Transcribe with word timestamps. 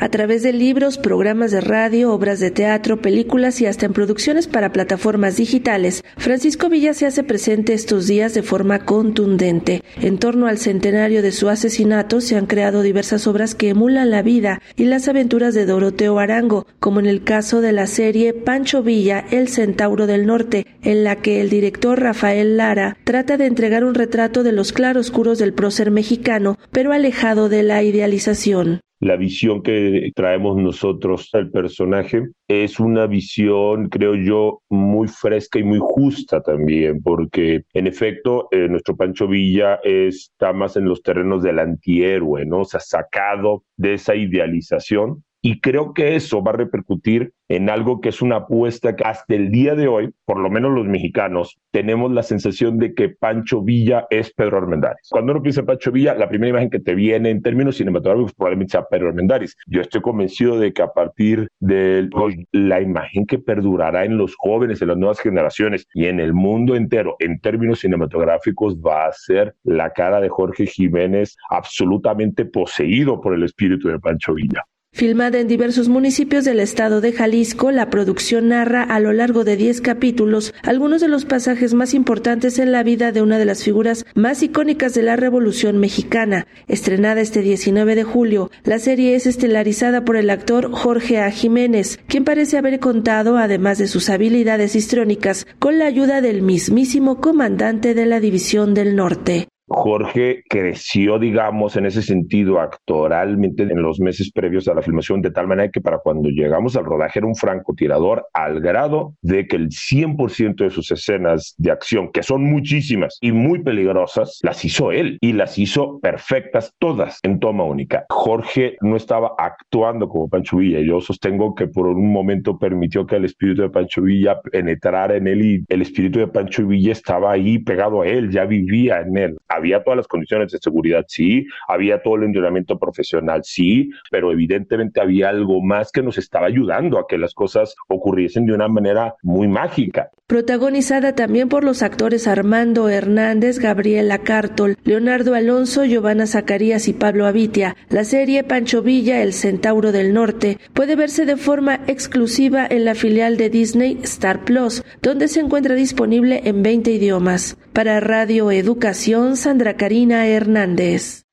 A 0.00 0.10
través 0.10 0.44
de 0.44 0.52
libros, 0.52 0.96
programas 0.96 1.50
de 1.50 1.60
radio, 1.60 2.12
obras 2.12 2.38
de 2.38 2.52
teatro, 2.52 3.02
películas 3.02 3.60
y 3.60 3.66
hasta 3.66 3.84
en 3.84 3.92
producciones 3.92 4.46
para 4.46 4.72
plataformas 4.72 5.36
digitales, 5.36 6.04
Francisco 6.16 6.68
Villa 6.68 6.94
se 6.94 7.04
hace 7.04 7.24
presente 7.24 7.72
estos 7.72 8.06
días 8.06 8.32
de 8.32 8.44
forma 8.44 8.84
contundente. 8.84 9.82
En 10.00 10.18
torno 10.18 10.46
al 10.46 10.58
centenario 10.58 11.20
de 11.20 11.32
su 11.32 11.48
asesinato 11.48 12.20
se 12.20 12.36
han 12.36 12.46
creado 12.46 12.82
diversas 12.82 13.26
obras 13.26 13.56
que 13.56 13.70
emulan 13.70 14.12
la 14.12 14.22
vida 14.22 14.62
y 14.76 14.84
las 14.84 15.08
aventuras 15.08 15.52
de 15.54 15.66
Doroteo 15.66 16.20
Arango, 16.20 16.68
como 16.78 17.00
en 17.00 17.06
el 17.06 17.24
caso 17.24 17.60
de 17.60 17.72
la 17.72 17.88
serie 17.88 18.32
Pancho 18.32 18.84
Villa, 18.84 19.24
El 19.32 19.48
Centauro 19.48 20.06
del 20.06 20.26
Norte, 20.26 20.64
en 20.82 21.02
la 21.02 21.16
que 21.16 21.40
el 21.40 21.50
director 21.50 22.00
Rafael 22.00 22.56
Lara 22.56 22.96
trata 23.02 23.36
de 23.36 23.46
entregar 23.46 23.82
un 23.82 23.96
retrato 23.96 24.44
de 24.44 24.52
los 24.52 24.72
claroscuros 24.72 25.40
del 25.40 25.54
prócer 25.54 25.90
mexicano, 25.90 26.56
pero 26.70 26.92
alejado 26.92 27.48
de 27.48 27.64
la 27.64 27.82
idealización 27.82 28.80
la 29.00 29.16
visión 29.16 29.62
que 29.62 30.10
traemos 30.14 30.56
nosotros 30.56 31.28
al 31.32 31.50
personaje 31.50 32.28
es 32.48 32.80
una 32.80 33.06
visión, 33.06 33.88
creo 33.88 34.14
yo, 34.14 34.62
muy 34.68 35.08
fresca 35.08 35.58
y 35.58 35.64
muy 35.64 35.78
justa 35.80 36.42
también, 36.42 37.02
porque 37.02 37.62
en 37.74 37.86
efecto 37.86 38.48
eh, 38.50 38.68
nuestro 38.68 38.96
Pancho 38.96 39.28
Villa 39.28 39.78
está 39.84 40.52
más 40.52 40.76
en 40.76 40.86
los 40.86 41.02
terrenos 41.02 41.42
del 41.42 41.58
antihéroe, 41.58 42.44
¿no? 42.46 42.60
O 42.60 42.64
sea, 42.64 42.80
sacado 42.80 43.64
de 43.76 43.94
esa 43.94 44.14
idealización 44.14 45.22
y 45.40 45.60
creo 45.60 45.94
que 45.94 46.16
eso 46.16 46.42
va 46.42 46.52
a 46.52 46.56
repercutir 46.56 47.32
en 47.48 47.70
algo 47.70 48.00
que 48.00 48.10
es 48.10 48.20
una 48.20 48.36
apuesta 48.36 48.94
que 48.94 49.04
hasta 49.04 49.34
el 49.34 49.50
día 49.50 49.74
de 49.74 49.88
hoy, 49.88 50.10
por 50.24 50.38
lo 50.38 50.50
menos 50.50 50.72
los 50.72 50.86
mexicanos, 50.86 51.58
tenemos 51.70 52.12
la 52.12 52.22
sensación 52.22 52.78
de 52.78 52.92
que 52.94 53.08
Pancho 53.08 53.62
Villa 53.62 54.06
es 54.10 54.32
Pedro 54.34 54.58
Armendáriz. 54.58 55.08
Cuando 55.10 55.32
uno 55.32 55.42
piensa 55.42 55.60
en 55.60 55.66
Pancho 55.66 55.92
Villa, 55.92 56.14
la 56.14 56.28
primera 56.28 56.50
imagen 56.50 56.70
que 56.70 56.80
te 56.80 56.94
viene 56.94 57.30
en 57.30 57.42
términos 57.42 57.76
cinematográficos 57.76 58.34
probablemente 58.34 58.72
sea 58.72 58.84
Pedro 58.84 59.08
Armendáriz. 59.08 59.56
Yo 59.66 59.80
estoy 59.80 60.02
convencido 60.02 60.58
de 60.58 60.72
que 60.72 60.82
a 60.82 60.92
partir 60.92 61.48
de 61.60 62.08
la 62.52 62.80
imagen 62.80 63.24
que 63.24 63.38
perdurará 63.38 64.04
en 64.04 64.18
los 64.18 64.34
jóvenes, 64.36 64.82
en 64.82 64.88
las 64.88 64.98
nuevas 64.98 65.20
generaciones 65.20 65.86
y 65.94 66.06
en 66.06 66.20
el 66.20 66.34
mundo 66.34 66.76
entero, 66.76 67.16
en 67.18 67.40
términos 67.40 67.80
cinematográficos, 67.80 68.78
va 68.78 69.06
a 69.06 69.12
ser 69.12 69.54
la 69.62 69.90
cara 69.90 70.20
de 70.20 70.28
Jorge 70.28 70.66
Jiménez 70.66 71.36
absolutamente 71.50 72.44
poseído 72.44 73.20
por 73.20 73.34
el 73.34 73.44
espíritu 73.44 73.88
de 73.88 73.98
Pancho 73.98 74.34
Villa. 74.34 74.64
Filmada 74.98 75.38
en 75.38 75.46
diversos 75.46 75.88
municipios 75.88 76.44
del 76.44 76.58
estado 76.58 77.00
de 77.00 77.12
Jalisco, 77.12 77.70
la 77.70 77.88
producción 77.88 78.48
narra 78.48 78.82
a 78.82 78.98
lo 78.98 79.12
largo 79.12 79.44
de 79.44 79.56
10 79.56 79.80
capítulos 79.80 80.52
algunos 80.64 81.00
de 81.00 81.06
los 81.06 81.24
pasajes 81.24 81.72
más 81.72 81.94
importantes 81.94 82.58
en 82.58 82.72
la 82.72 82.82
vida 82.82 83.12
de 83.12 83.22
una 83.22 83.38
de 83.38 83.44
las 83.44 83.62
figuras 83.62 84.04
más 84.16 84.42
icónicas 84.42 84.94
de 84.94 85.04
la 85.04 85.14
Revolución 85.14 85.78
Mexicana. 85.78 86.48
Estrenada 86.66 87.20
este 87.20 87.42
19 87.42 87.94
de 87.94 88.02
julio, 88.02 88.50
la 88.64 88.80
serie 88.80 89.14
es 89.14 89.26
estelarizada 89.26 90.04
por 90.04 90.16
el 90.16 90.30
actor 90.30 90.72
Jorge 90.72 91.20
A. 91.20 91.30
Jiménez, 91.30 92.00
quien 92.08 92.24
parece 92.24 92.58
haber 92.58 92.80
contado, 92.80 93.38
además 93.38 93.78
de 93.78 93.86
sus 93.86 94.10
habilidades 94.10 94.74
histrónicas, 94.74 95.46
con 95.60 95.78
la 95.78 95.86
ayuda 95.86 96.20
del 96.20 96.42
mismísimo 96.42 97.20
comandante 97.20 97.94
de 97.94 98.06
la 98.06 98.18
División 98.18 98.74
del 98.74 98.96
Norte. 98.96 99.46
Jorge 99.68 100.42
creció, 100.48 101.18
digamos, 101.18 101.76
en 101.76 101.86
ese 101.86 102.02
sentido 102.02 102.60
actoralmente 102.60 103.64
en 103.64 103.82
los 103.82 104.00
meses 104.00 104.32
previos 104.32 104.66
a 104.66 104.74
la 104.74 104.82
filmación, 104.82 105.20
de 105.20 105.30
tal 105.30 105.46
manera 105.46 105.70
que 105.70 105.80
para 105.80 105.98
cuando 105.98 106.30
llegamos 106.30 106.76
al 106.76 106.86
rodaje 106.86 107.18
era 107.18 107.26
un 107.26 107.34
francotirador 107.34 108.26
al 108.32 108.60
grado 108.60 109.14
de 109.20 109.46
que 109.46 109.56
el 109.56 109.68
100% 109.68 110.56
de 110.56 110.70
sus 110.70 110.90
escenas 110.90 111.54
de 111.58 111.70
acción, 111.70 112.10
que 112.12 112.22
son 112.22 112.44
muchísimas 112.44 113.18
y 113.20 113.32
muy 113.32 113.62
peligrosas, 113.62 114.38
las 114.42 114.64
hizo 114.64 114.90
él 114.90 115.18
y 115.20 115.34
las 115.34 115.58
hizo 115.58 116.00
perfectas 116.00 116.72
todas 116.78 117.18
en 117.22 117.38
toma 117.38 117.64
única. 117.64 118.06
Jorge 118.08 118.76
no 118.80 118.96
estaba 118.96 119.32
actuando 119.38 120.08
como 120.08 120.28
Pancho 120.28 120.56
Villa. 120.56 120.80
Yo 120.80 121.00
sostengo 121.00 121.54
que 121.54 121.66
por 121.66 121.88
un 121.88 122.10
momento 122.10 122.58
permitió 122.58 123.06
que 123.06 123.16
el 123.16 123.26
espíritu 123.26 123.62
de 123.62 123.70
Pancho 123.70 124.02
Villa 124.02 124.40
penetrara 124.40 125.16
en 125.16 125.26
él 125.26 125.44
y 125.44 125.64
el 125.68 125.82
espíritu 125.82 126.20
de 126.20 126.28
Pancho 126.28 126.66
Villa 126.66 126.92
estaba 126.92 127.32
ahí 127.32 127.58
pegado 127.58 128.02
a 128.02 128.06
él, 128.06 128.30
ya 128.30 128.46
vivía 128.46 129.00
en 129.00 129.16
él 129.18 129.36
había 129.58 129.82
todas 129.82 129.98
las 129.98 130.08
condiciones 130.08 130.50
de 130.52 130.58
seguridad, 130.58 131.04
sí, 131.06 131.46
había 131.68 132.02
todo 132.02 132.16
el 132.16 132.24
entrenamiento 132.24 132.78
profesional, 132.78 133.42
sí, 133.44 133.90
pero 134.10 134.32
evidentemente 134.32 135.00
había 135.00 135.28
algo 135.28 135.60
más 135.62 135.92
que 135.92 136.02
nos 136.02 136.18
estaba 136.18 136.46
ayudando 136.46 136.98
a 136.98 137.06
que 137.06 137.18
las 137.18 137.34
cosas 137.34 137.74
ocurriesen 137.88 138.46
de 138.46 138.54
una 138.54 138.68
manera 138.68 139.14
muy 139.22 139.48
mágica. 139.48 140.10
Protagonizada 140.28 141.14
también 141.14 141.48
por 141.48 141.64
los 141.64 141.82
actores 141.82 142.26
Armando 142.28 142.90
Hernández, 142.90 143.58
Gabriela 143.58 144.18
Cartol, 144.18 144.76
Leonardo 144.84 145.34
Alonso, 145.34 145.86
Giovanna 145.86 146.26
Zacarías 146.26 146.86
y 146.86 146.92
Pablo 146.92 147.24
Avitia, 147.24 147.76
la 147.88 148.04
serie 148.04 148.44
Pancho 148.44 148.82
Villa, 148.82 149.22
El 149.22 149.32
Centauro 149.32 149.90
del 149.90 150.12
Norte, 150.12 150.58
puede 150.74 150.96
verse 150.96 151.24
de 151.24 151.38
forma 151.38 151.80
exclusiva 151.86 152.66
en 152.68 152.84
la 152.84 152.94
filial 152.94 153.38
de 153.38 153.48
Disney 153.48 154.00
Star 154.02 154.44
Plus, 154.44 154.84
donde 155.00 155.28
se 155.28 155.40
encuentra 155.40 155.74
disponible 155.74 156.42
en 156.44 156.62
20 156.62 156.90
idiomas. 156.90 157.56
Para 157.72 157.98
Radio 158.00 158.50
Educación, 158.50 159.36
Sandra 159.48 159.78
Karina 159.78 160.26
Hernández. 160.26 161.27